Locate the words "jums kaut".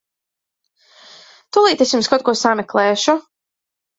1.95-2.25